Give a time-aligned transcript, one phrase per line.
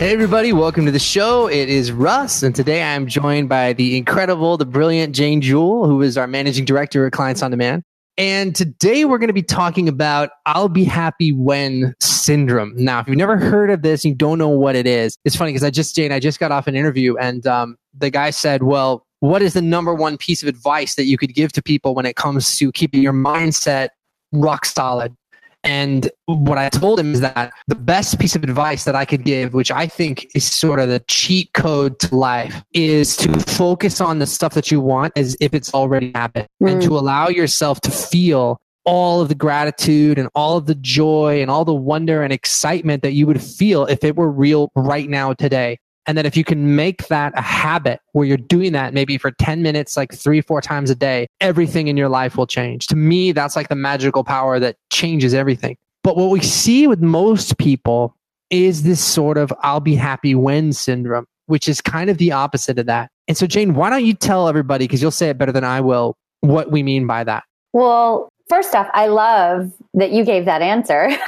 [0.00, 1.46] Hey, everybody, welcome to the show.
[1.46, 6.00] It is Russ, and today I'm joined by the incredible, the brilliant Jane Jewell, who
[6.00, 7.82] is our managing director at Clients on Demand.
[8.16, 12.72] And today we're going to be talking about I'll be happy when syndrome.
[12.76, 15.18] Now, if you've never heard of this, you don't know what it is.
[15.26, 18.08] It's funny because I just, Jane, I just got off an interview and um, the
[18.08, 21.52] guy said, Well, what is the number one piece of advice that you could give
[21.52, 23.90] to people when it comes to keeping your mindset
[24.32, 25.14] rock solid?
[25.62, 29.24] And what I told him is that the best piece of advice that I could
[29.24, 34.00] give, which I think is sort of the cheat code to life, is to focus
[34.00, 36.70] on the stuff that you want as if it's already happened mm.
[36.70, 41.42] and to allow yourself to feel all of the gratitude and all of the joy
[41.42, 45.08] and all the wonder and excitement that you would feel if it were real right
[45.08, 45.78] now today.
[46.06, 49.30] And that if you can make that a habit where you're doing that maybe for
[49.30, 52.86] 10 minutes, like three, four times a day, everything in your life will change.
[52.88, 55.76] To me, that's like the magical power that changes everything.
[56.02, 58.16] But what we see with most people
[58.48, 62.78] is this sort of I'll be happy when syndrome, which is kind of the opposite
[62.78, 63.10] of that.
[63.28, 65.80] And so, Jane, why don't you tell everybody, because you'll say it better than I
[65.80, 67.44] will, what we mean by that?
[67.72, 71.08] Well, first off, I love that you gave that answer.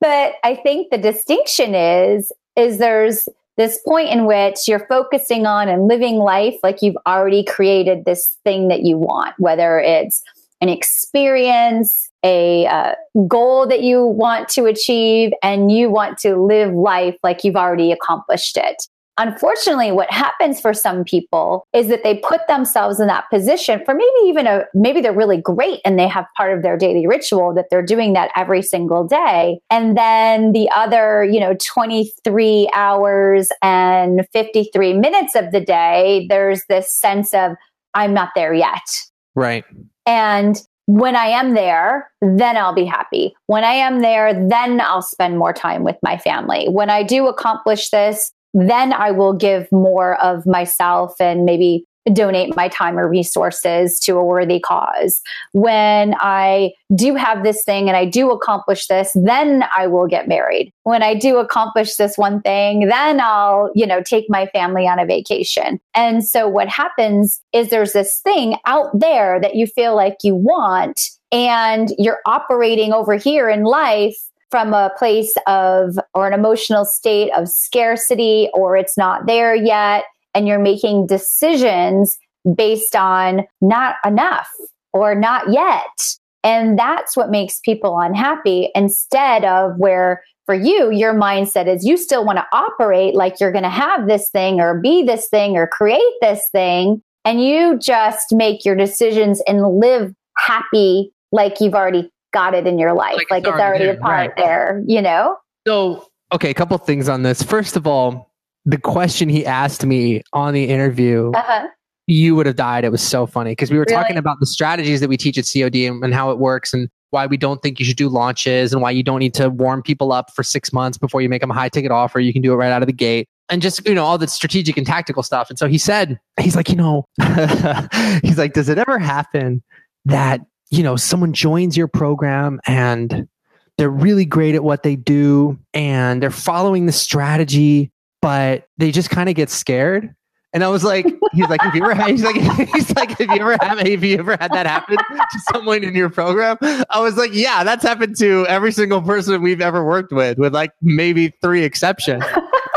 [0.00, 5.68] but I think the distinction is is there's this point in which you're focusing on
[5.68, 10.22] and living life like you've already created this thing that you want, whether it's
[10.60, 12.94] an experience, a uh,
[13.26, 17.90] goal that you want to achieve, and you want to live life like you've already
[17.92, 18.86] accomplished it.
[19.18, 23.92] Unfortunately, what happens for some people is that they put themselves in that position for
[23.92, 27.52] maybe even a, maybe they're really great and they have part of their daily ritual
[27.54, 29.58] that they're doing that every single day.
[29.70, 36.62] And then the other, you know, 23 hours and 53 minutes of the day, there's
[36.68, 37.52] this sense of,
[37.94, 38.88] I'm not there yet.
[39.34, 39.64] Right.
[40.06, 43.34] And when I am there, then I'll be happy.
[43.46, 46.66] When I am there, then I'll spend more time with my family.
[46.70, 52.56] When I do accomplish this, then I will give more of myself and maybe donate
[52.56, 55.20] my time or resources to a worthy cause.
[55.52, 60.28] When I do have this thing and I do accomplish this, then I will get
[60.28, 60.72] married.
[60.84, 64.98] When I do accomplish this one thing, then I'll, you know, take my family on
[64.98, 65.80] a vacation.
[65.94, 70.34] And so what happens is there's this thing out there that you feel like you
[70.34, 71.00] want
[71.30, 74.16] and you're operating over here in life
[74.50, 80.04] from a place of or an emotional state of scarcity or it's not there yet
[80.34, 82.16] and you're making decisions
[82.54, 84.50] based on not enough
[84.92, 86.16] or not yet.
[86.44, 88.70] And that's what makes people unhappy.
[88.74, 93.52] Instead of where for you your mindset is you still want to operate like you're
[93.52, 97.78] going to have this thing or be this thing or create this thing and you
[97.78, 103.16] just make your decisions and live happy like you've already got it in your life.
[103.16, 104.36] Like, like it's, already, already a part right.
[104.36, 105.36] there, you know?
[105.66, 107.42] So, okay, a couple things on this.
[107.42, 108.32] First of all,
[108.64, 111.68] the question he asked me on the interview, uh-huh.
[112.06, 112.84] you would have died.
[112.84, 114.00] It was so funny because we were really?
[114.00, 116.88] talking about the strategies that we teach at COD and, and how it works and
[117.10, 119.82] why we don't think you should do launches and why you don't need to warm
[119.82, 122.20] people up for six months before you make them a high ticket offer.
[122.20, 124.28] You can do it right out of the gate and just you know all the
[124.28, 127.04] strategic and tactical stuff and so he said he's like you know
[128.22, 129.62] he's like does it ever happen
[130.04, 130.40] that
[130.70, 133.28] you know, someone joins your program and
[133.76, 139.10] they're really great at what they do and they're following the strategy, but they just
[139.10, 140.14] kind of get scared.
[140.54, 142.36] And I was like, he's like, have you ever had, he's like,
[142.74, 146.08] he's like, have you ever have you ever had that happen to someone in your
[146.08, 146.56] program?
[146.62, 150.54] I was like, yeah, that's happened to every single person we've ever worked with, with
[150.54, 152.24] like maybe three exceptions.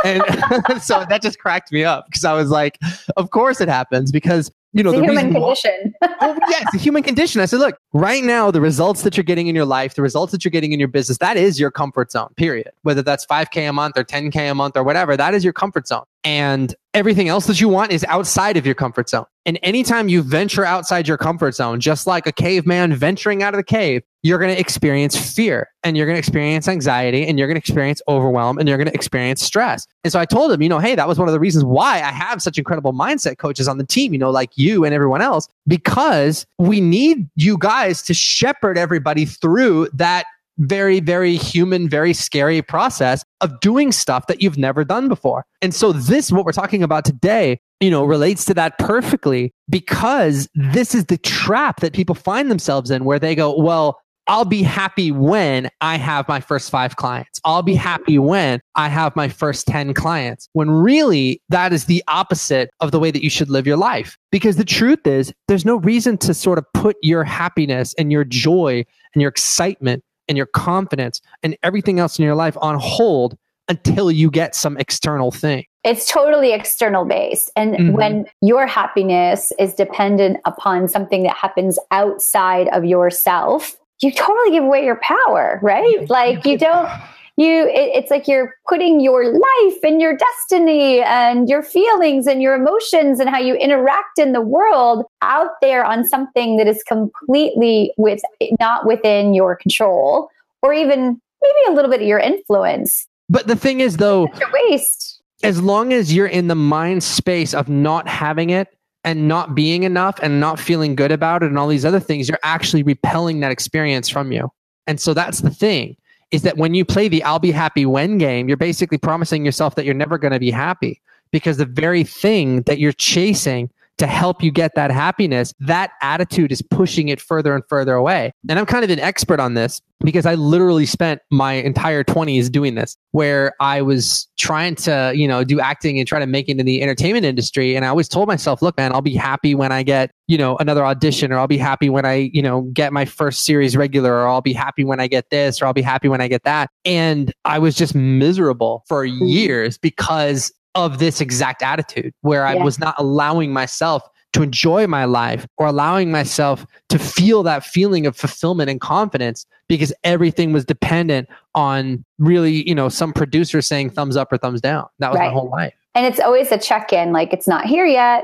[0.03, 0.21] And
[0.81, 2.77] so that just cracked me up because I was like,
[3.17, 5.93] of course it happens because you know, the, the human condition.
[5.99, 7.41] Why, oh, it's a human condition.
[7.41, 10.31] I said, look, right now, the results that you're getting in your life, the results
[10.31, 12.71] that you're getting in your business, that is your comfort zone, period.
[12.83, 15.87] Whether that's 5K a month or 10K a month or whatever, that is your comfort
[15.87, 16.03] zone.
[16.23, 19.25] And everything else that you want is outside of your comfort zone.
[19.45, 23.57] And anytime you venture outside your comfort zone, just like a caveman venturing out of
[23.57, 27.47] the cave, you're going to experience fear and you're going to experience anxiety and you're
[27.47, 29.87] going to experience overwhelm and you're going to experience stress.
[30.03, 31.97] And so I told him, you know, hey, that was one of the reasons why
[31.97, 35.21] I have such incredible mindset coaches on the team, you know, like you and everyone
[35.21, 40.25] else, because we need you guys to shepherd everybody through that
[40.57, 45.45] very, very human, very scary process of doing stuff that you've never done before.
[45.61, 50.47] And so this, what we're talking about today, you know, relates to that perfectly because
[50.53, 53.99] this is the trap that people find themselves in where they go, well,
[54.31, 57.41] I'll be happy when I have my first five clients.
[57.43, 60.47] I'll be happy when I have my first 10 clients.
[60.53, 64.17] When really that is the opposite of the way that you should live your life.
[64.31, 68.23] Because the truth is, there's no reason to sort of put your happiness and your
[68.23, 73.37] joy and your excitement and your confidence and everything else in your life on hold
[73.67, 75.65] until you get some external thing.
[75.83, 77.51] It's totally external based.
[77.57, 77.91] And mm-hmm.
[77.91, 84.63] when your happiness is dependent upon something that happens outside of yourself, you totally give
[84.63, 86.09] away your power, right?
[86.09, 86.89] Like you don't
[87.37, 92.41] you it, it's like you're putting your life and your destiny and your feelings and
[92.41, 96.83] your emotions and how you interact in the world out there on something that is
[96.83, 98.21] completely with
[98.59, 100.29] not within your control
[100.61, 103.07] or even maybe a little bit of your influence.
[103.29, 105.21] But the thing is though waste.
[105.43, 108.67] as long as you're in the mind space of not having it
[109.03, 112.29] and not being enough and not feeling good about it and all these other things,
[112.29, 114.51] you're actually repelling that experience from you.
[114.87, 115.95] And so that's the thing
[116.31, 119.75] is that when you play the I'll be happy when game, you're basically promising yourself
[119.75, 121.01] that you're never going to be happy
[121.31, 123.69] because the very thing that you're chasing
[124.01, 128.33] to help you get that happiness, that attitude is pushing it further and further away.
[128.49, 132.51] And I'm kind of an expert on this because I literally spent my entire 20s
[132.51, 136.49] doing this, where I was trying to, you know, do acting and try to make
[136.49, 137.75] it in the entertainment industry.
[137.75, 140.57] And I always told myself, look, man, I'll be happy when I get, you know,
[140.57, 144.15] another audition, or I'll be happy when I, you know, get my first series regular,
[144.15, 146.43] or I'll be happy when I get this, or I'll be happy when I get
[146.45, 146.71] that.
[146.85, 149.25] And I was just miserable for mm-hmm.
[149.25, 155.05] years because of this exact attitude where I was not allowing myself to enjoy my
[155.05, 160.63] life or allowing myself to feel that feeling of fulfillment and confidence because everything was
[160.63, 164.87] dependent on really, you know, some producer saying thumbs up or thumbs down.
[164.99, 165.27] That was right.
[165.27, 165.73] my whole life.
[165.95, 168.23] And it's always a check in like, it's not here yet.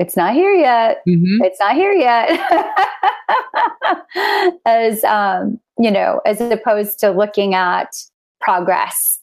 [0.00, 1.02] It's not here yet.
[1.08, 1.44] Mm-hmm.
[1.44, 2.30] It's not here yet.
[4.66, 7.94] as, um, you know, as opposed to looking at
[8.40, 9.20] progress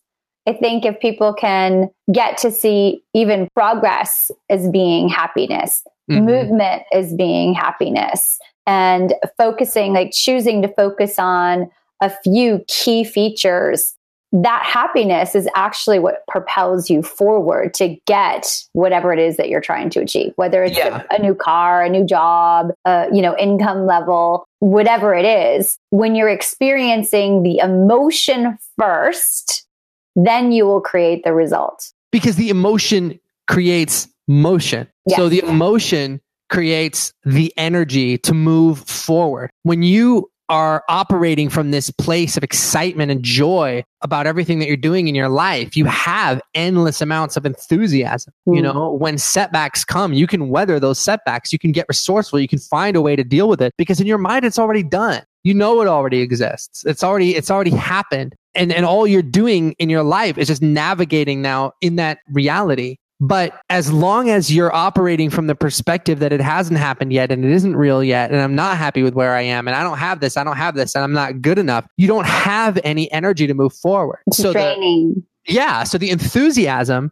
[0.48, 6.26] I think if people can get to see even progress as being happiness, mm-hmm.
[6.26, 11.70] movement as being happiness, and focusing, like choosing to focus on
[12.02, 13.96] a few key features,
[14.34, 19.62] that happiness is actually what propels you forward to get whatever it is that you're
[19.62, 21.04] trying to achieve, whether it's yeah.
[21.12, 25.78] a, a, new car, a new job, uh, you know, income level, whatever it is.
[25.90, 29.68] When you're experiencing the emotion first,
[30.16, 31.92] then you will create the result.
[32.12, 34.88] Because the emotion creates motion.
[35.06, 35.18] Yes.
[35.18, 39.50] So the emotion creates the energy to move forward.
[39.64, 44.76] When you are operating from this place of excitement and joy about everything that you're
[44.76, 48.34] doing in your life, you have endless amounts of enthusiasm.
[48.46, 48.58] Mm.
[48.58, 51.54] You know, when setbacks come, you can weather those setbacks.
[51.54, 52.38] You can get resourceful.
[52.38, 54.84] You can find a way to deal with it because in your mind, it's already
[54.84, 55.24] done.
[55.44, 56.86] You know, it already exists.
[56.86, 58.36] It's already, it's already happened.
[58.54, 62.98] And and all you're doing in your life is just navigating now in that reality.
[63.22, 67.46] But as long as you're operating from the perspective that it hasn't happened yet and
[67.46, 70.00] it isn't real yet and i'm not happy with where i am and i don't
[70.00, 73.12] have this i don't have this and i'm not good enough you don't have any
[73.12, 74.22] energy to move forward.
[74.26, 77.12] It's so the, yeah so the enthusiasm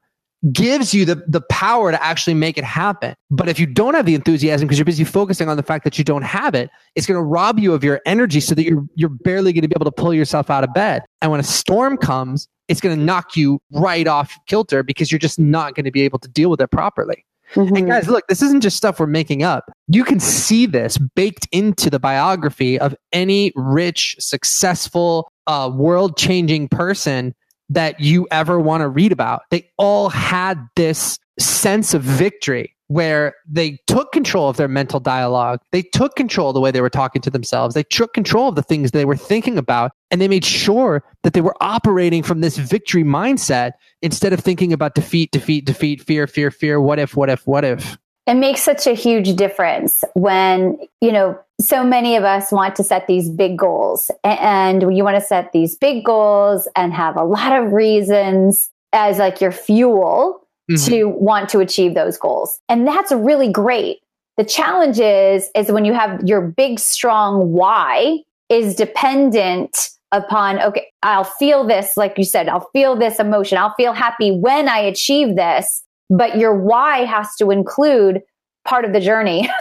[0.51, 3.13] gives you the, the power to actually make it happen.
[3.29, 5.97] But if you don't have the enthusiasm because you're busy focusing on the fact that
[5.97, 8.85] you don't have it, it's going to rob you of your energy so that you're,
[8.95, 11.03] you're barely going to be able to pull yourself out of bed.
[11.21, 15.19] And when a storm comes, it's going to knock you right off kilter because you're
[15.19, 17.25] just not going to be able to deal with it properly.
[17.55, 17.75] Mm-hmm.
[17.75, 19.71] And guys, look, this isn't just stuff we're making up.
[19.87, 26.67] You can see this baked into the biography of any rich, successful, uh, world changing
[26.67, 27.33] person
[27.69, 29.43] that you ever want to read about.
[29.51, 35.59] They all had this sense of victory where they took control of their mental dialogue.
[35.71, 37.75] They took control of the way they were talking to themselves.
[37.75, 39.91] They took control of the things they were thinking about.
[40.09, 44.73] And they made sure that they were operating from this victory mindset instead of thinking
[44.73, 47.97] about defeat, defeat, defeat, fear, fear, fear, what if, what if, what if.
[48.29, 52.83] It makes such a huge difference when, you know, so many of us want to
[52.83, 57.23] set these big goals and you want to set these big goals and have a
[57.23, 60.91] lot of reasons as like your fuel mm-hmm.
[60.91, 62.59] to want to achieve those goals.
[62.69, 63.97] And that's really great.
[64.37, 70.85] The challenge is is when you have your big strong why is dependent upon okay,
[71.01, 73.57] I'll feel this like you said, I'll feel this emotion.
[73.57, 78.21] I'll feel happy when I achieve this, but your why has to include
[78.65, 79.49] part of the journey.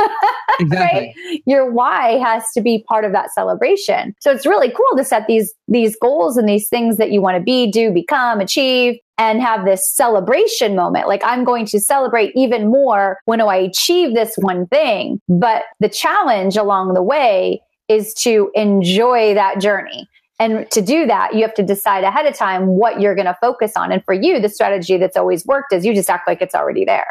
[0.61, 1.15] Exactly.
[1.25, 1.43] right?
[1.47, 4.13] Your why has to be part of that celebration.
[4.19, 7.37] So it's really cool to set these these goals and these things that you want
[7.37, 11.07] to be, do, become, achieve and have this celebration moment.
[11.07, 15.21] Like I'm going to celebrate even more when I achieve this one thing.
[15.29, 20.09] But the challenge along the way is to enjoy that journey.
[20.39, 23.37] And to do that, you have to decide ahead of time what you're going to
[23.41, 23.91] focus on.
[23.91, 26.85] And for you, the strategy that's always worked is you just act like it's already
[26.85, 27.07] there.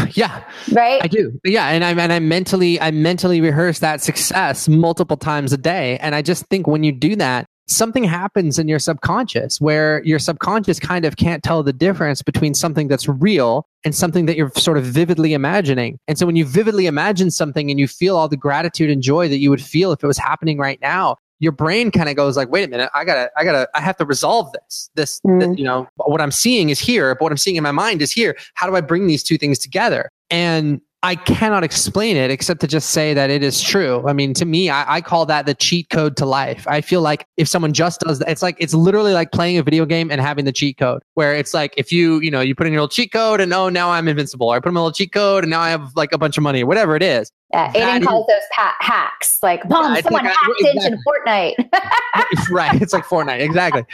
[0.14, 4.66] yeah right i do yeah and i and i mentally i mentally rehearse that success
[4.66, 8.68] multiple times a day and i just think when you do that something happens in
[8.68, 13.66] your subconscious where your subconscious kind of can't tell the difference between something that's real
[13.84, 15.98] and something that you're sort of vividly imagining.
[16.06, 19.28] And so when you vividly imagine something and you feel all the gratitude and joy
[19.28, 22.36] that you would feel if it was happening right now, your brain kind of goes
[22.36, 24.90] like, wait a minute, I gotta, I gotta, I have to resolve this.
[24.94, 25.40] This, mm.
[25.40, 28.00] this, you know, what I'm seeing is here, but what I'm seeing in my mind
[28.00, 28.36] is here.
[28.54, 30.08] How do I bring these two things together?
[30.30, 34.06] And I cannot explain it except to just say that it is true.
[34.06, 36.64] I mean, to me, I, I, call that the cheat code to life.
[36.68, 39.64] I feel like if someone just does that, it's like, it's literally like playing a
[39.64, 42.54] video game and having the cheat code where it's like, if you, you know, you
[42.54, 44.74] put in your little cheat code and oh, now I'm invincible, or I put in
[44.74, 46.94] my little cheat code and now I have like a bunch of money or whatever
[46.94, 47.32] it is.
[47.52, 49.38] Yeah, Aiden calls those pa- hacks.
[49.42, 50.86] Like, boom, yeah, someone hacked exactly.
[50.86, 52.50] into Fortnite.
[52.50, 52.80] right.
[52.80, 53.40] It's like Fortnite.
[53.40, 53.84] Exactly.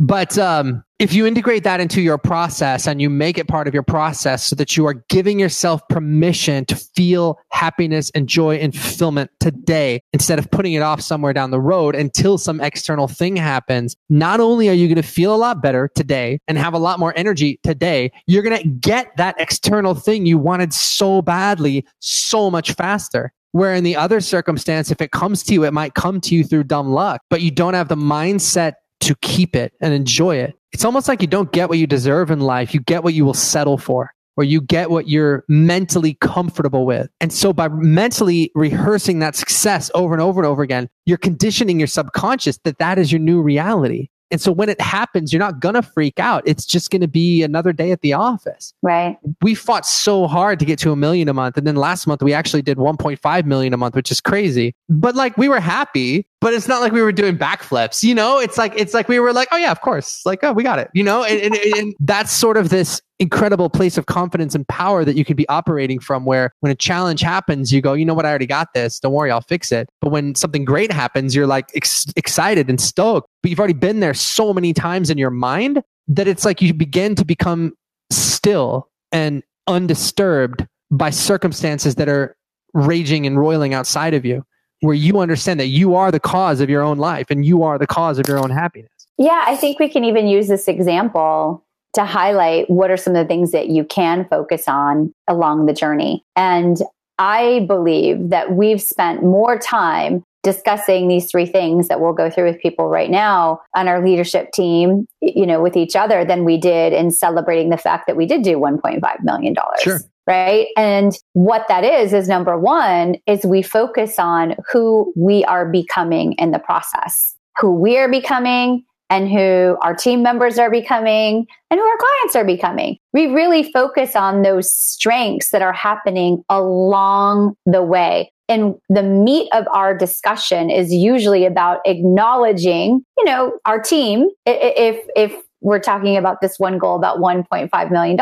[0.00, 3.74] But um, if you integrate that into your process and you make it part of
[3.74, 8.74] your process so that you are giving yourself permission to feel happiness and joy and
[8.74, 13.36] fulfillment today instead of putting it off somewhere down the road until some external thing
[13.36, 16.78] happens, not only are you going to feel a lot better today and have a
[16.78, 21.86] lot more energy today, you're going to get that external thing you wanted so badly
[21.98, 23.34] so much faster.
[23.52, 26.44] Where in the other circumstance, if it comes to you, it might come to you
[26.44, 30.56] through dumb luck, but you don't have the mindset to keep it and enjoy it.
[30.72, 32.72] It's almost like you don't get what you deserve in life.
[32.72, 37.10] You get what you will settle for, or you get what you're mentally comfortable with.
[37.20, 41.80] And so by mentally rehearsing that success over and over and over again, you're conditioning
[41.80, 44.08] your subconscious that that is your new reality.
[44.30, 46.44] And so when it happens, you're not going to freak out.
[46.46, 48.72] It's just going to be another day at the office.
[48.80, 49.18] Right.
[49.42, 51.56] We fought so hard to get to a million a month.
[51.56, 54.74] And then last month we actually did 1.5 million a month, which is crazy.
[54.88, 58.38] But like we were happy, but it's not like we were doing backflips, you know?
[58.38, 60.24] It's like, it's like we were like, oh yeah, of course.
[60.24, 61.22] Like, oh, we got it, you know?
[61.24, 65.24] And, and, and that's sort of this incredible place of confidence and power that you
[65.24, 68.24] can be operating from where when a challenge happens, you go, you know what?
[68.24, 68.98] I already got this.
[68.98, 69.88] Don't worry, I'll fix it.
[70.00, 74.00] But when something great happens, you're like ex- excited and stoked, but you've already been
[74.00, 77.74] there so many times in your mind that it's like you begin to become
[78.10, 82.34] still and undisturbed by circumstances that are
[82.72, 84.44] raging and roiling outside of you,
[84.80, 87.78] where you understand that you are the cause of your own life and you are
[87.78, 88.90] the cause of your own happiness.
[89.18, 93.24] Yeah, I think we can even use this example to highlight what are some of
[93.24, 96.24] the things that you can focus on along the journey.
[96.36, 96.78] And
[97.18, 102.44] I believe that we've spent more time discussing these three things that we'll go through
[102.44, 106.56] with people right now on our leadership team, you know, with each other than we
[106.56, 109.80] did in celebrating the fact that we did do 1.5 million dollars.
[109.82, 110.00] Sure.
[110.30, 110.68] Right.
[110.76, 116.34] And what that is, is number one, is we focus on who we are becoming
[116.34, 121.80] in the process, who we are becoming, and who our team members are becoming and
[121.80, 122.96] who our clients are becoming.
[123.12, 128.30] We really focus on those strengths that are happening along the way.
[128.48, 134.28] And the meat of our discussion is usually about acknowledging, you know, our team.
[134.46, 138.16] If, if we're talking about this one goal about $1.5 million,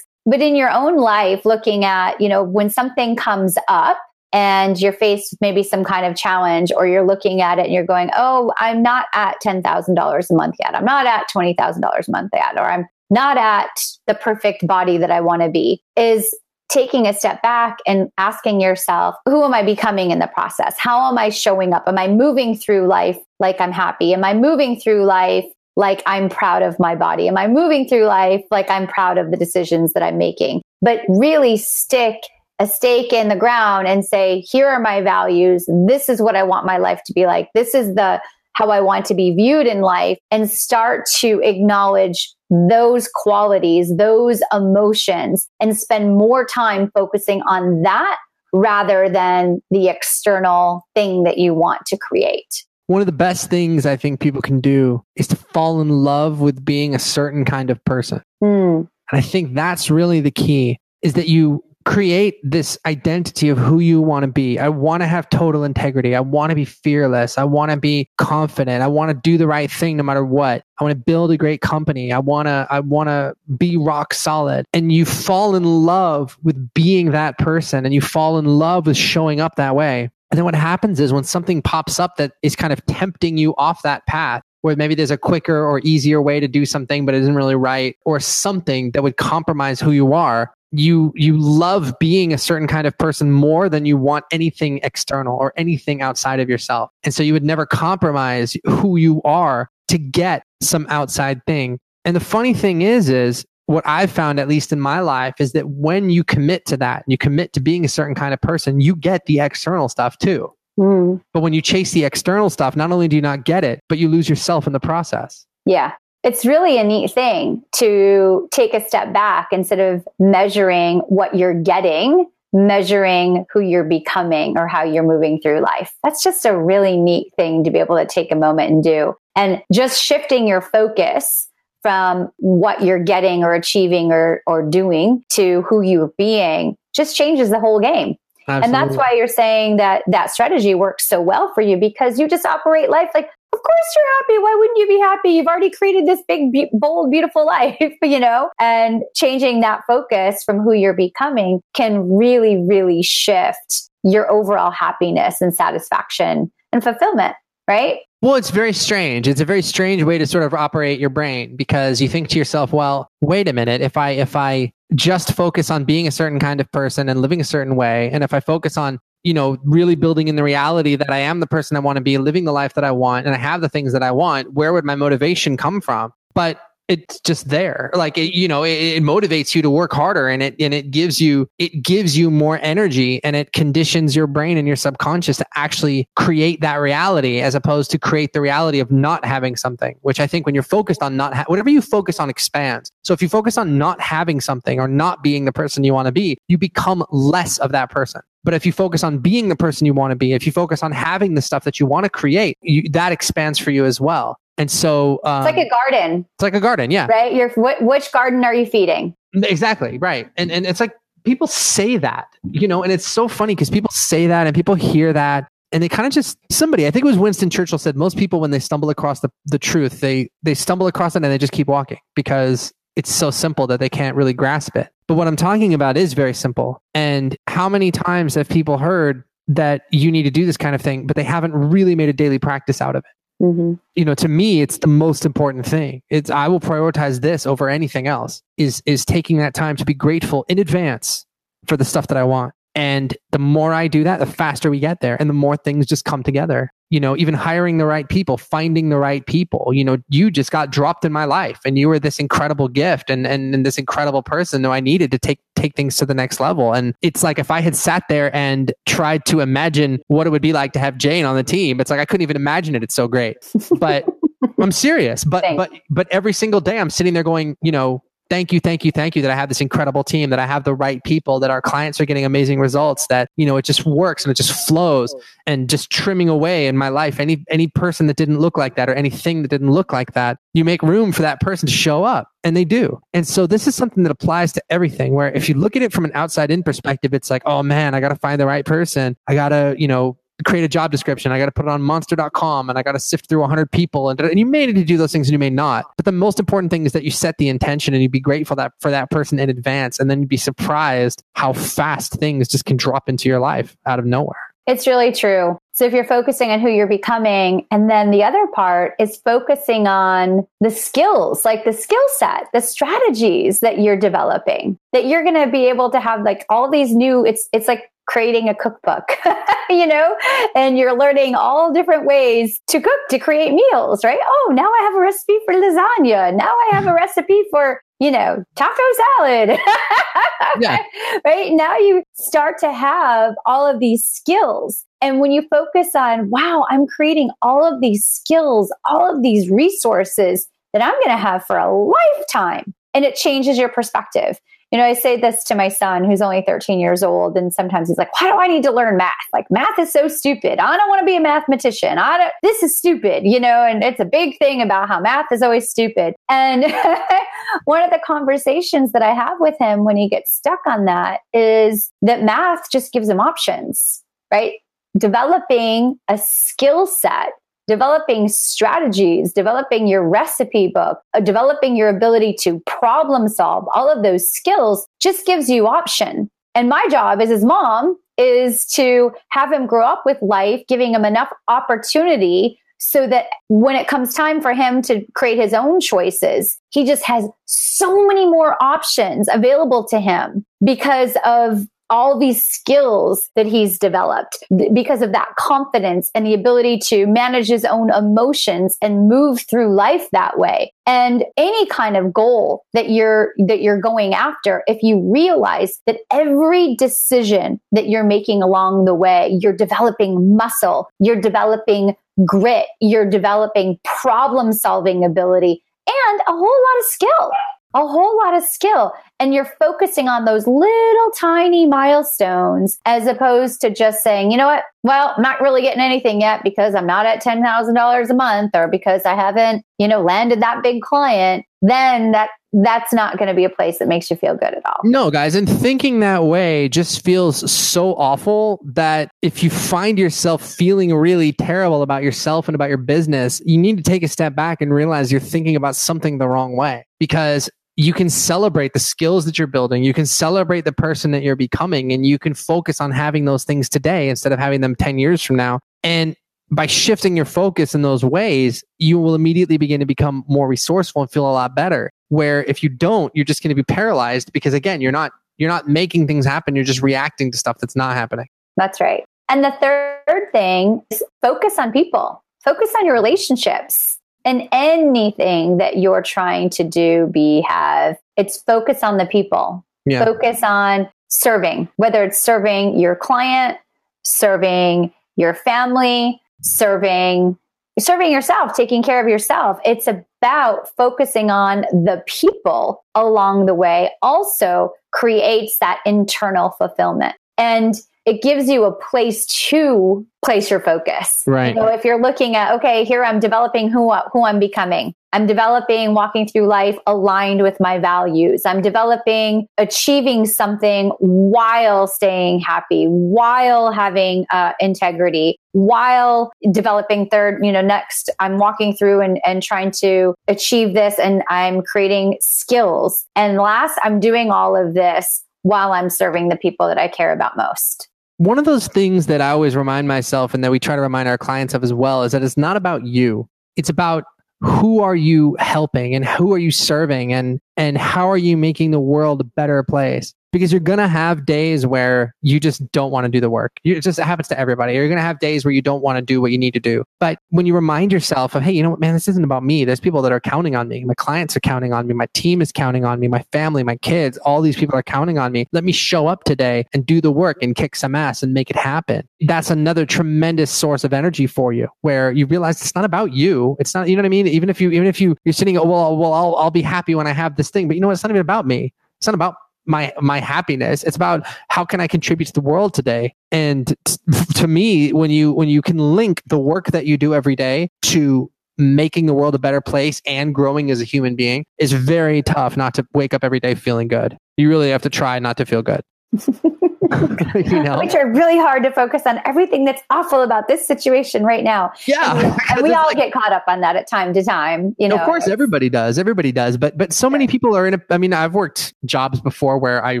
[0.26, 3.98] but in your own life, looking at, you know, when something comes up,
[4.32, 7.72] and you're faced with maybe some kind of challenge or you're looking at it and
[7.72, 10.74] you're going, oh, I'm not at $10,000 a month yet.
[10.74, 13.70] I'm not at $20,000 a month yet, or I'm not at
[14.06, 16.36] the perfect body that I want to be, is
[16.68, 20.74] taking a step back and asking yourself, who am I becoming in the process?
[20.76, 21.84] How am I showing up?
[21.86, 24.12] Am I moving through life like I'm happy?
[24.12, 27.28] Am I moving through life like I'm proud of my body?
[27.28, 30.62] Am I moving through life like I'm proud of the decisions that I'm making?
[30.80, 32.16] But really stick
[32.58, 35.68] a stake in the ground and say, here are my values.
[35.86, 37.50] This is what I want my life to be like.
[37.54, 38.20] This is the
[38.54, 44.40] how I want to be viewed in life and start to acknowledge those qualities, those
[44.50, 48.16] emotions and spend more time focusing on that
[48.54, 52.64] rather than the external thing that you want to create.
[52.86, 56.40] One of the best things I think people can do is to fall in love
[56.40, 58.22] with being a certain kind of person.
[58.42, 58.88] Mm.
[59.10, 63.78] And I think that's really the key is that you create this identity of who
[63.78, 64.58] you want to be.
[64.58, 66.16] I want to have total integrity.
[66.16, 67.38] I want to be fearless.
[67.38, 68.82] I want to be confident.
[68.82, 70.64] I want to do the right thing no matter what.
[70.80, 72.12] I want to build a great company.
[72.12, 74.66] I want to I want to be rock solid.
[74.74, 78.96] And you fall in love with being that person and you fall in love with
[78.96, 80.10] showing up that way.
[80.30, 83.54] And then what happens is when something pops up that is kind of tempting you
[83.56, 87.14] off that path, where maybe there's a quicker or easier way to do something, but
[87.14, 91.94] it isn't really right, or something that would compromise who you are, you you love
[92.00, 96.40] being a certain kind of person more than you want anything external or anything outside
[96.40, 96.90] of yourself.
[97.04, 101.78] And so you would never compromise who you are to get some outside thing.
[102.04, 105.52] And the funny thing is is what I've found, at least in my life, is
[105.52, 108.80] that when you commit to that, you commit to being a certain kind of person,
[108.80, 110.52] you get the external stuff too.
[110.78, 111.20] Mm.
[111.32, 113.98] But when you chase the external stuff, not only do you not get it, but
[113.98, 115.46] you lose yourself in the process.
[115.64, 115.92] Yeah.
[116.22, 121.54] It's really a neat thing to take a step back instead of measuring what you're
[121.54, 125.92] getting, measuring who you're becoming or how you're moving through life.
[126.02, 129.14] That's just a really neat thing to be able to take a moment and do.
[129.36, 131.48] And just shifting your focus
[131.82, 137.50] from what you're getting or achieving or, or doing to who you're being just changes
[137.50, 138.16] the whole game.
[138.48, 138.64] Absolutely.
[138.64, 142.28] And that's why you're saying that that strategy works so well for you because you
[142.28, 144.42] just operate life like, of course you're happy.
[144.42, 145.30] Why wouldn't you be happy?
[145.30, 148.50] You've already created this big, bold, beautiful life, you know?
[148.60, 155.40] And changing that focus from who you're becoming can really, really shift your overall happiness
[155.40, 157.34] and satisfaction and fulfillment,
[157.66, 157.98] right?
[158.26, 159.28] Well, it's very strange.
[159.28, 162.38] It's a very strange way to sort of operate your brain because you think to
[162.38, 166.40] yourself, well, wait a minute, if I if I just focus on being a certain
[166.40, 169.58] kind of person and living a certain way, and if I focus on, you know,
[169.62, 172.46] really building in the reality that I am the person I want to be, living
[172.46, 174.84] the life that I want, and I have the things that I want, where would
[174.84, 176.12] my motivation come from?
[176.34, 177.90] But it's just there.
[177.94, 180.90] Like it, you know it, it, motivates you to work harder and it and it
[180.90, 185.36] gives you it gives you more energy and it conditions your brain and your subconscious
[185.38, 189.96] to actually create that reality as opposed to create the reality of not having something
[190.02, 192.90] which i think when you're focused on not ha- whatever you focus on expands.
[193.04, 196.06] So if you focus on not having something or not being the person you want
[196.06, 198.22] to be you become less of that person.
[198.44, 200.82] But if you focus on being the person you want to be, if you focus
[200.82, 204.00] on having the stuff that you want to create, you, that expands for you as
[204.00, 204.38] well.
[204.58, 206.26] And so um, it's like a garden.
[206.34, 207.06] It's like a garden, yeah.
[207.06, 207.34] Right.
[207.34, 209.14] You're wh- which garden are you feeding?
[209.34, 209.98] Exactly.
[209.98, 210.30] Right.
[210.36, 213.90] And and it's like people say that, you know, and it's so funny because people
[213.92, 217.08] say that and people hear that and they kind of just somebody i think it
[217.08, 220.54] was winston churchill said most people when they stumble across the, the truth they they
[220.54, 224.16] stumble across it and they just keep walking because it's so simple that they can't
[224.16, 228.34] really grasp it but what i'm talking about is very simple and how many times
[228.34, 231.52] have people heard that you need to do this kind of thing but they haven't
[231.52, 233.74] really made a daily practice out of it Mm-hmm.
[233.94, 236.02] You know, to me, it's the most important thing.
[236.08, 238.42] It's I will prioritize this over anything else.
[238.56, 241.26] Is is taking that time to be grateful in advance
[241.66, 242.54] for the stuff that I want.
[242.74, 245.86] And the more I do that, the faster we get there, and the more things
[245.86, 249.72] just come together you know, even hiring the right people, finding the right people.
[249.72, 253.10] You know, you just got dropped in my life and you were this incredible gift
[253.10, 256.14] and, and, and this incredible person that I needed to take take things to the
[256.14, 256.72] next level.
[256.72, 260.42] And it's like if I had sat there and tried to imagine what it would
[260.42, 262.82] be like to have Jane on the team, it's like I couldn't even imagine it.
[262.82, 263.36] It's so great.
[263.78, 264.04] But
[264.60, 265.24] I'm serious.
[265.24, 265.56] But Thanks.
[265.56, 268.92] but but every single day I'm sitting there going, you know, thank you, thank you,
[268.92, 271.50] thank you that I have this incredible team, that I have the right people, that
[271.50, 274.66] our clients are getting amazing results, that, you know, it just works and it just
[274.66, 275.14] flows
[275.46, 277.20] and just trimming away in my life.
[277.20, 280.38] Any, any person that didn't look like that or anything that didn't look like that,
[280.54, 283.00] you make room for that person to show up and they do.
[283.12, 285.92] And so this is something that applies to everything where if you look at it
[285.92, 288.64] from an outside in perspective, it's like, oh man, I got to find the right
[288.64, 289.16] person.
[289.26, 291.32] I got to, you know, create a job description.
[291.32, 294.10] I got to put it on monster.com and I got to sift through 100 people.
[294.10, 295.86] And, and you may need to do those things and you may not.
[295.96, 298.56] But the most important thing is that you set the intention and you be grateful
[298.56, 299.98] that for that person in advance.
[299.98, 303.98] And then you'd be surprised how fast things just can drop into your life out
[303.98, 304.36] of nowhere.
[304.66, 305.58] It's really true.
[305.72, 309.86] So if you're focusing on who you're becoming, and then the other part is focusing
[309.86, 315.36] on the skills, like the skill set, the strategies that you're developing, that you're going
[315.36, 319.18] to be able to have like all these new, it's, it's like creating a cookbook,
[319.70, 320.16] you know,
[320.54, 324.18] and you're learning all different ways to cook, to create meals, right?
[324.22, 326.34] Oh, now I have a recipe for lasagna.
[326.34, 328.82] Now I have a recipe for, you know, taco
[329.18, 329.58] salad.
[330.60, 330.78] yeah.
[331.24, 331.52] Right.
[331.52, 334.84] Now you start to have all of these skills.
[335.02, 339.50] And when you focus on, wow, I'm creating all of these skills, all of these
[339.50, 344.40] resources that I'm going to have for a lifetime, and it changes your perspective
[344.72, 347.88] you know, I say this to my son who's only 13 years old, and sometimes
[347.88, 349.14] he's like, Why do I need to learn math?
[349.32, 350.58] Like, math is so stupid.
[350.58, 351.98] I don't want to be a mathematician.
[351.98, 355.26] I don't, this is stupid, you know, and it's a big thing about how math
[355.30, 356.14] is always stupid.
[356.28, 356.64] And
[357.64, 361.20] one of the conversations that I have with him when he gets stuck on that
[361.32, 364.54] is that math just gives him options, right?
[364.98, 367.30] Developing a skill set
[367.66, 374.02] developing strategies, developing your recipe book, uh, developing your ability to problem solve, all of
[374.02, 376.30] those skills just gives you option.
[376.54, 380.94] And my job as his mom is to have him grow up with life, giving
[380.94, 385.80] him enough opportunity so that when it comes time for him to create his own
[385.80, 392.42] choices, he just has so many more options available to him because of all these
[392.44, 394.38] skills that he's developed
[394.72, 399.74] because of that confidence and the ability to manage his own emotions and move through
[399.74, 400.72] life that way.
[400.86, 405.98] And any kind of goal that you're that you're going after if you realize that
[406.12, 411.94] every decision that you're making along the way you're developing muscle you're developing
[412.24, 417.30] grit you're developing problem solving ability and a whole lot of skill
[417.76, 423.60] a whole lot of skill and you're focusing on those little tiny milestones as opposed
[423.60, 424.64] to just saying, you know what?
[424.82, 428.66] Well, I'm not really getting anything yet because I'm not at $10,000 a month or
[428.66, 431.44] because I haven't, you know, landed that big client.
[431.60, 432.30] Then that
[432.62, 434.80] that's not going to be a place that makes you feel good at all.
[434.84, 440.42] No, guys, and thinking that way just feels so awful that if you find yourself
[440.42, 444.34] feeling really terrible about yourself and about your business, you need to take a step
[444.34, 446.86] back and realize you're thinking about something the wrong way.
[446.98, 449.84] Because you can celebrate the skills that you're building.
[449.84, 453.44] You can celebrate the person that you're becoming, and you can focus on having those
[453.44, 455.60] things today instead of having them 10 years from now.
[455.82, 456.16] And
[456.50, 461.02] by shifting your focus in those ways, you will immediately begin to become more resourceful
[461.02, 461.90] and feel a lot better.
[462.08, 465.50] Where if you don't, you're just going to be paralyzed because again, you're not you're
[465.50, 466.54] not making things happen.
[466.54, 468.28] You're just reacting to stuff that's not happening.
[468.56, 469.04] That's right.
[469.28, 472.22] And the third thing is focus on people.
[472.44, 478.82] Focus on your relationships in anything that you're trying to do, be, have, it's focus
[478.82, 479.64] on the people.
[479.86, 480.04] Yeah.
[480.04, 483.56] Focus on serving, whether it's serving your client,
[484.02, 487.38] serving your family, serving
[487.78, 489.58] serving yourself, taking care of yourself.
[489.64, 497.16] It's about focusing on the people along the way also creates that internal fulfillment.
[497.36, 497.74] And
[498.06, 501.24] it gives you a place to place your focus.
[501.26, 501.56] Right.
[501.56, 504.94] So if you're looking at, okay, here I'm developing who, who I'm becoming.
[505.12, 508.44] I'm developing walking through life aligned with my values.
[508.44, 517.50] I'm developing achieving something while staying happy, while having uh, integrity, while developing third, you
[517.50, 523.06] know, next I'm walking through and, and trying to achieve this and I'm creating skills.
[523.16, 527.12] And last, I'm doing all of this while I'm serving the people that I care
[527.12, 527.88] about most.
[528.18, 531.08] One of those things that I always remind myself and that we try to remind
[531.08, 533.28] our clients of as well is that it's not about you.
[533.56, 534.04] It's about
[534.40, 538.70] who are you helping and who are you serving and and how are you making
[538.70, 540.14] the world a better place?
[540.36, 543.58] Because you're going to have days where you just don't want to do the work.
[543.64, 544.74] It just happens to everybody.
[544.74, 546.60] You're going to have days where you don't want to do what you need to
[546.60, 546.84] do.
[547.00, 549.64] But when you remind yourself of, hey, you know what, man, this isn't about me.
[549.64, 550.84] There's people that are counting on me.
[550.84, 551.94] My clients are counting on me.
[551.94, 553.08] My team is counting on me.
[553.08, 555.46] My family, my kids, all these people are counting on me.
[555.52, 558.50] Let me show up today and do the work and kick some ass and make
[558.50, 559.08] it happen.
[559.22, 563.56] That's another tremendous source of energy for you where you realize it's not about you.
[563.58, 564.26] It's not, you know what I mean?
[564.26, 567.06] Even if you, even if you, you're sitting, well, well, I'll, I'll be happy when
[567.06, 567.94] I have this thing, but you know what?
[567.94, 568.74] It's not even about me.
[568.98, 569.36] It's not about
[569.66, 570.82] my my happiness.
[570.84, 573.14] It's about how can i contribute to the world today?
[573.32, 573.96] And t-
[574.34, 577.68] to me when you when you can link the work that you do every day
[577.82, 582.22] to making the world a better place and growing as a human being is very
[582.22, 584.16] tough not to wake up every day feeling good.
[584.38, 585.82] You really have to try not to feel good
[587.34, 587.78] you know?
[587.78, 591.72] I try really hard to focus on everything that's awful about this situation right now.
[591.86, 592.16] Yeah.
[592.16, 594.74] And, and we all like, get caught up on that at time to time.
[594.78, 595.98] You know, of course, everybody does.
[595.98, 596.56] Everybody does.
[596.56, 599.84] But but so many people are in a I mean, I've worked jobs before where
[599.84, 600.00] I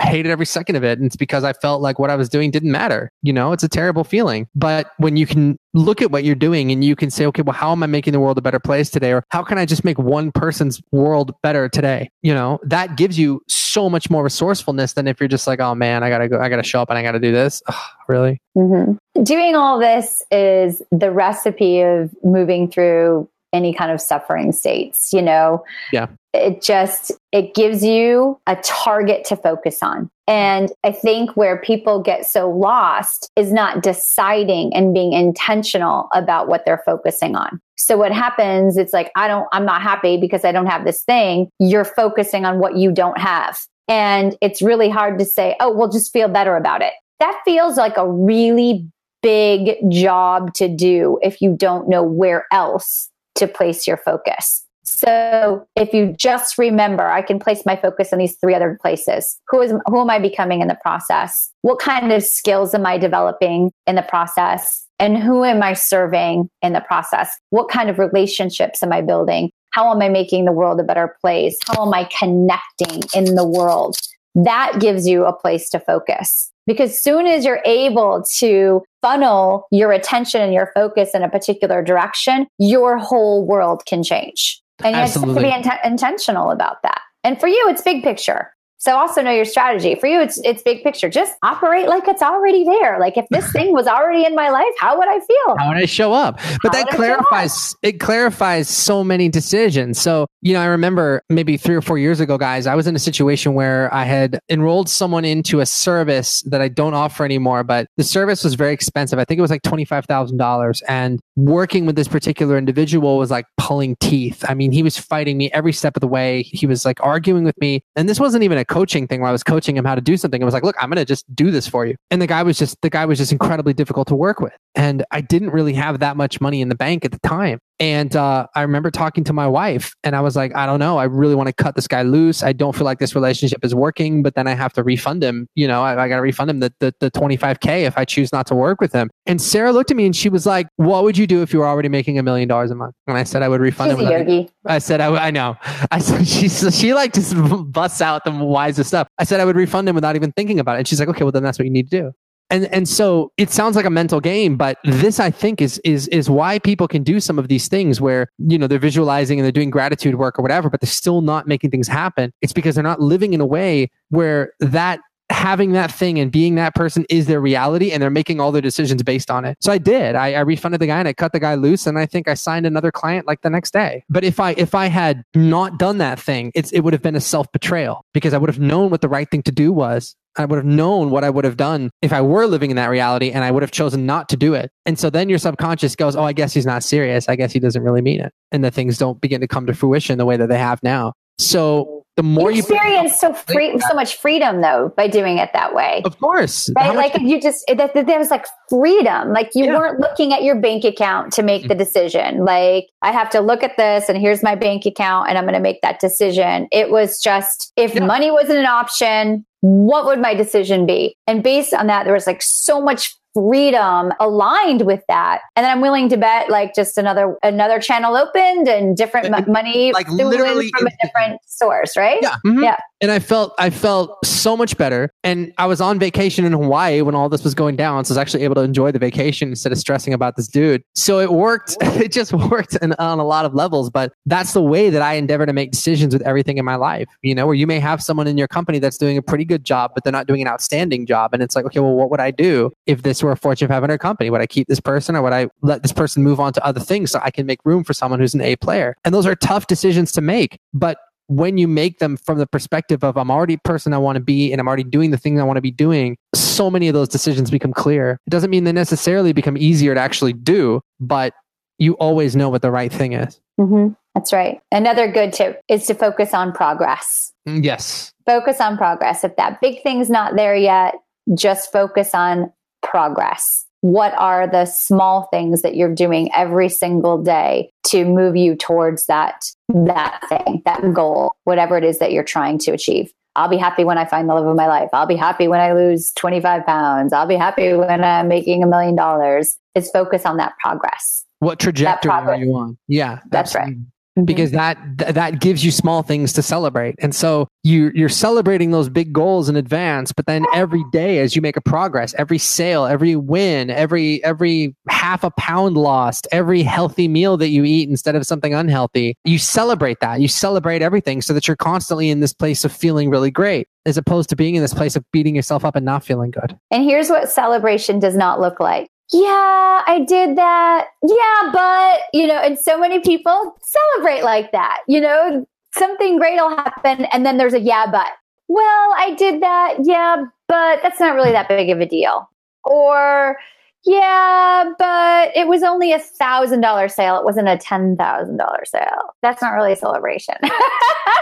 [0.00, 0.98] hated every second of it.
[0.98, 3.10] And it's because I felt like what I was doing didn't matter.
[3.22, 4.48] You know, it's a terrible feeling.
[4.54, 7.54] But when you can look at what you're doing and you can say, okay, well,
[7.54, 9.12] how am I making the world a better place today?
[9.12, 12.10] Or how can I just make one person's world better today?
[12.22, 15.74] You know, that gives you so much more resourcefulness than if you're just like, oh
[15.74, 17.62] man, I gotta go, I gotta show up and I gotta do this.
[17.68, 17.74] Ugh,
[18.08, 18.40] really?
[18.56, 19.22] Mm-hmm.
[19.22, 25.22] Doing all this is the recipe of moving through any kind of suffering states, you
[25.22, 25.64] know?
[25.92, 26.06] Yeah.
[26.34, 30.10] It just, it gives you a target to focus on.
[30.28, 36.48] And I think where people get so lost is not deciding and being intentional about
[36.48, 37.60] what they're focusing on.
[37.76, 41.02] So what happens, it's like, I don't, I'm not happy because I don't have this
[41.02, 41.48] thing.
[41.58, 45.90] You're focusing on what you don't have And it's really hard to say, oh, we'll
[45.90, 46.92] just feel better about it.
[47.20, 48.88] That feels like a really
[49.22, 54.66] big job to do if you don't know where else to place your focus.
[54.84, 59.36] So if you just remember, I can place my focus in these three other places.
[59.48, 61.50] Who is who am I becoming in the process?
[61.62, 64.86] What kind of skills am I developing in the process?
[64.98, 67.36] And who am I serving in the process?
[67.50, 69.50] What kind of relationships am I building?
[69.70, 71.58] How am I making the world a better place?
[71.66, 73.96] How am I connecting in the world?
[74.34, 76.50] That gives you a place to focus.
[76.66, 81.82] Because soon as you're able to funnel your attention and your focus in a particular
[81.82, 84.60] direction, your whole world can change.
[84.82, 87.00] And you have to be int- intentional about that.
[87.24, 88.50] And for you, it's big picture.
[88.78, 89.94] So also know your strategy.
[89.94, 91.08] For you, it's it's big picture.
[91.08, 93.00] Just operate like it's already there.
[93.00, 95.56] Like if this thing was already in my life, how would I feel?
[95.58, 96.36] How would I show up?
[96.62, 99.98] But how that clarifies it clarifies so many decisions.
[100.00, 102.94] So, you know, I remember maybe three or four years ago, guys, I was in
[102.94, 107.64] a situation where I had enrolled someone into a service that I don't offer anymore,
[107.64, 109.18] but the service was very expensive.
[109.18, 110.82] I think it was like $25,000.
[110.88, 114.44] And working with this particular individual was like pulling teeth.
[114.48, 116.42] I mean, he was fighting me every step of the way.
[116.42, 117.82] He was like arguing with me.
[117.96, 120.16] And this wasn't even a coaching thing where I was coaching him how to do
[120.16, 120.42] something.
[120.42, 121.96] I was like, look, I'm going to just do this for you.
[122.10, 124.52] And the guy was just, the guy was just incredibly difficult to work with.
[124.74, 127.58] And I didn't really have that much money in the bank at the time.
[127.78, 130.96] And uh, I remember talking to my wife, and I was like, I don't know.
[130.96, 132.42] I really want to cut this guy loose.
[132.42, 135.46] I don't feel like this relationship is working, but then I have to refund him.
[135.54, 138.32] You know, I, I got to refund him the, the, the 25K if I choose
[138.32, 139.10] not to work with him.
[139.26, 141.58] And Sarah looked at me and she was like, What would you do if you
[141.58, 142.94] were already making a million dollars a month?
[143.06, 144.10] And I said, I would refund She's him.
[144.10, 144.50] Yogi.
[144.64, 145.56] I said, I, I know.
[145.90, 147.34] I said, she, she like just
[147.70, 149.08] busts out the wisest stuff.
[149.18, 150.78] I said, I would refund him without even thinking about it.
[150.78, 152.12] And she's like, Okay, well, then that's what you need to do
[152.50, 156.06] and and so it sounds like a mental game but this i think is is
[156.08, 159.44] is why people can do some of these things where you know they're visualizing and
[159.44, 162.32] they're doing gratitude work or whatever but they're still not making things happen.
[162.42, 166.54] It's because they're not living in a way where that having that thing and being
[166.54, 169.56] that person is their reality and they're making all their decisions based on it.
[169.60, 170.14] So i did.
[170.14, 172.34] I, I refunded the guy and i cut the guy loose and i think i
[172.34, 174.04] signed another client like the next day.
[174.08, 177.16] But if i if i had not done that thing it's it would have been
[177.16, 180.44] a self-betrayal because i would have known what the right thing to do was I
[180.44, 183.30] would have known what I would have done if I were living in that reality
[183.30, 184.70] and I would have chosen not to do it.
[184.84, 187.28] And so then your subconscious goes, Oh, I guess he's not serious.
[187.28, 188.32] I guess he doesn't really mean it.
[188.52, 191.14] And the things don't begin to come to fruition the way that they have now.
[191.38, 195.50] So the more you experience you so free, so much freedom though by doing it
[195.52, 196.00] that way.
[196.04, 196.94] Of course, right?
[196.94, 199.32] Like you just that there was like freedom.
[199.32, 199.76] Like you yeah.
[199.76, 201.78] weren't looking at your bank account to make the mm-hmm.
[201.78, 202.44] decision.
[202.44, 205.54] Like I have to look at this, and here's my bank account, and I'm going
[205.54, 206.68] to make that decision.
[206.72, 208.06] It was just if yeah.
[208.06, 211.16] money wasn't an option, what would my decision be?
[211.26, 215.40] And based on that, there was like so much freedom aligned with that.
[215.56, 219.52] And then i'm willing to bet like just another another channel opened and different m-
[219.52, 222.18] money like literally from a different source right?
[222.22, 222.36] Yeah.
[222.46, 222.62] Mm-hmm.
[222.62, 225.10] yeah and I felt I felt so much better.
[225.22, 228.14] And I was on vacation in Hawaii when all this was going down, so I
[228.14, 230.82] was actually able to enjoy the vacation instead of stressing about this dude.
[230.94, 231.76] So it worked.
[231.96, 233.88] It just worked in, on a lot of levels.
[233.88, 237.08] But that's the way that I endeavor to make decisions with everything in my life.
[237.22, 239.64] You know, where you may have someone in your company that's doing a pretty good
[239.64, 242.20] job, but they're not doing an outstanding job, and it's like, okay, well, what would
[242.20, 244.28] I do if this were a Fortune 500 company?
[244.28, 246.80] Would I keep this person, or would I let this person move on to other
[246.80, 248.94] things so I can make room for someone who's an A player?
[249.04, 253.02] And those are tough decisions to make, but when you make them from the perspective
[253.02, 255.40] of I'm already a person I want to be and I'm already doing the things
[255.40, 258.20] I want to be doing, so many of those decisions become clear.
[258.26, 261.34] It doesn't mean they necessarily become easier to actually do, but
[261.78, 263.40] you always know what the right thing is.
[263.60, 263.94] Mm-hmm.
[264.14, 264.60] That's right.
[264.72, 267.32] Another good tip is to focus on progress.
[267.46, 268.12] Mm, yes.
[268.24, 269.24] Focus on progress.
[269.24, 270.94] If that big thing's not there yet,
[271.34, 272.50] just focus on
[272.82, 278.56] progress what are the small things that you're doing every single day to move you
[278.56, 283.12] towards that that thing that goal whatever it is that you're trying to achieve?
[283.36, 284.88] I'll be happy when i find the love of my life.
[284.92, 287.12] I'll be happy when i lose 25 pounds.
[287.12, 289.56] I'll be happy when i'm making a million dollars.
[289.76, 291.24] Is focus on that progress.
[291.38, 292.78] What trajectory are you on?
[292.88, 293.76] Yeah that's right
[294.16, 294.24] mm-hmm.
[294.24, 296.94] because that that gives you small things to celebrate.
[296.98, 301.34] And so you you're celebrating those big goals in advance but then every day as
[301.34, 306.62] you make a progress every sale every win every every half a pound lost every
[306.62, 310.20] healthy meal that you eat instead of something unhealthy you celebrate that.
[310.20, 313.96] You celebrate everything so that you're constantly in this place of feeling really great as
[313.96, 316.56] opposed to being in this place of beating yourself up and not feeling good.
[316.70, 320.88] And here's what celebration does not look like yeah, I did that.
[321.02, 324.80] Yeah, but, you know, and so many people celebrate like that.
[324.88, 328.08] You know, something great will happen and then there's a yeah, but.
[328.48, 329.76] Well, I did that.
[329.82, 332.28] Yeah, but that's not really that big of a deal.
[332.64, 333.38] Or,
[333.84, 337.16] Yeah, but it was only a thousand dollar sale.
[337.18, 339.14] It wasn't a ten thousand dollar sale.
[339.22, 340.34] That's not really a celebration.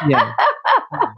[0.08, 0.32] yeah,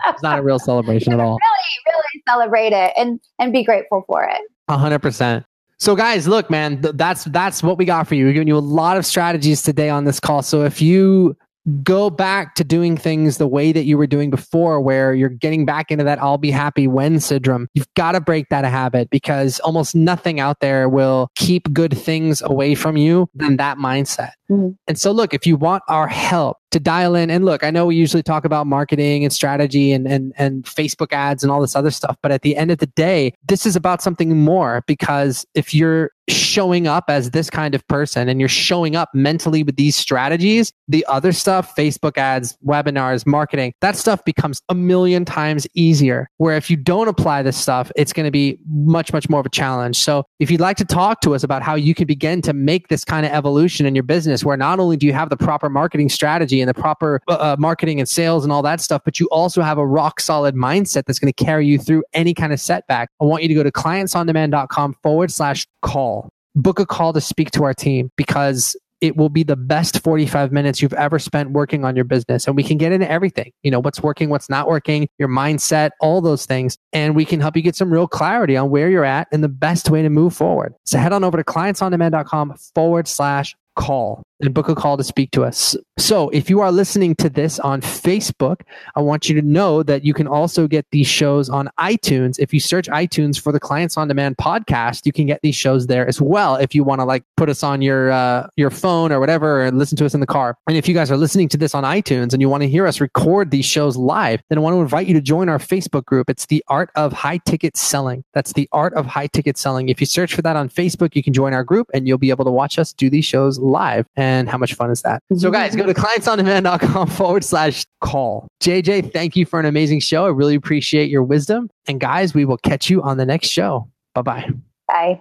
[0.09, 1.39] it's not a real celebration at all.
[1.39, 4.41] Really, really celebrate it and and be grateful for it.
[4.69, 5.45] A hundred percent.
[5.79, 8.27] So, guys, look, man, th- that's that's what we got for you.
[8.27, 10.43] We're giving you a lot of strategies today on this call.
[10.43, 11.37] So, if you
[11.83, 15.67] go back to doing things the way that you were doing before, where you're getting
[15.67, 17.69] back into that I'll be happy when syndrome.
[17.75, 22.41] You've got to break that habit because almost nothing out there will keep good things
[22.41, 24.31] away from you than that mindset.
[24.51, 24.71] Mm-hmm.
[24.87, 27.87] And so, look, if you want our help to dial in, and look, I know
[27.87, 31.75] we usually talk about marketing and strategy and, and, and Facebook ads and all this
[31.75, 35.47] other stuff, but at the end of the day, this is about something more because
[35.55, 39.77] if you're showing up as this kind of person and you're showing up mentally with
[39.77, 45.67] these strategies, the other stuff, Facebook ads, webinars, marketing, that stuff becomes a million times
[45.75, 46.29] easier.
[46.39, 49.47] Where if you don't apply this stuff, it's going to be much, much more of
[49.47, 49.97] a challenge.
[49.97, 52.89] So if you'd like to talk to us about how you can begin to make
[52.89, 55.69] this kind of evolution in your business, where not only do you have the proper
[55.69, 59.27] marketing strategy and the proper uh, marketing and sales and all that stuff, but you
[59.31, 62.61] also have a rock solid mindset that's going to carry you through any kind of
[62.61, 66.29] setback, I want you to go to clientsondemand.com forward slash call.
[66.55, 70.53] Book a call to speak to our team because it will be the best 45
[70.53, 72.47] minutes you've ever spent working on your business.
[72.47, 75.91] And we can get into everything, you know, what's working, what's not working, your mindset,
[76.01, 76.79] all those things.
[76.95, 79.49] And we can help you get some real clarity on where you're at and the
[79.49, 80.75] best way to move forward.
[80.85, 85.31] So head on over to clientsondemand.com forward slash call and book a call to speak
[85.33, 85.77] to us.
[85.99, 88.61] So, if you are listening to this on Facebook,
[88.95, 92.39] I want you to know that you can also get these shows on iTunes.
[92.39, 95.87] If you search iTunes for the Clients on Demand podcast, you can get these shows
[95.87, 96.57] there as well.
[96.57, 99.79] If you want to like put us on your uh, your phone or whatever and
[99.79, 100.57] listen to us in the car.
[100.67, 102.87] And if you guys are listening to this on iTunes and you want to hear
[102.87, 106.05] us record these shows live, then I want to invite you to join our Facebook
[106.05, 106.29] group.
[106.29, 108.23] It's the Art of High Ticket Selling.
[108.35, 109.89] That's the Art of High Ticket Selling.
[109.89, 112.31] If you search for that on Facebook, you can join our group and you'll be
[112.31, 114.07] able to watch us do these shows live.
[114.27, 115.23] And how much fun is that?
[115.37, 118.49] So, guys, go to clientsondemand.com forward slash call.
[118.61, 120.27] JJ, thank you for an amazing show.
[120.27, 121.71] I really appreciate your wisdom.
[121.87, 123.89] And, guys, we will catch you on the next show.
[124.15, 124.51] Bye-bye.
[124.89, 125.21] Bye.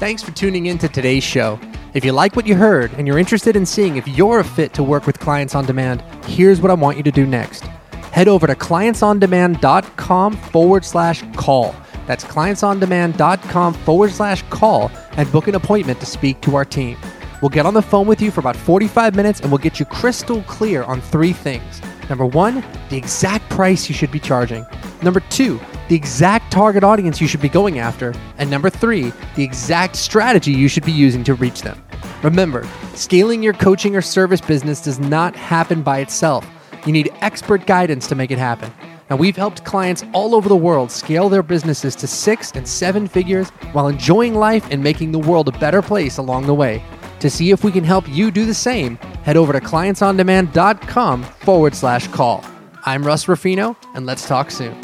[0.00, 1.60] Thanks for tuning in to today's show.
[1.94, 4.74] If you like what you heard and you're interested in seeing if you're a fit
[4.74, 7.62] to work with clients on demand, here's what I want you to do next.
[8.10, 11.72] Head over to clientsondemand.com forward slash call
[12.06, 16.96] that's clientsondemand.com forward slash call and book an appointment to speak to our team.
[17.40, 19.86] We'll get on the phone with you for about 45 minutes and we'll get you
[19.86, 21.82] crystal clear on three things.
[22.08, 24.64] Number one, the exact price you should be charging.
[25.02, 28.14] Number two, the exact target audience you should be going after.
[28.38, 31.82] And number three, the exact strategy you should be using to reach them.
[32.22, 36.48] Remember, scaling your coaching or service business does not happen by itself.
[36.86, 38.72] You need expert guidance to make it happen.
[39.10, 43.06] Now, we've helped clients all over the world scale their businesses to six and seven
[43.06, 46.82] figures while enjoying life and making the world a better place along the way.
[47.20, 51.74] To see if we can help you do the same, head over to clientsondemand.com forward
[51.74, 52.44] slash call.
[52.86, 54.76] I'm Russ Ruffino, and let's talk soon.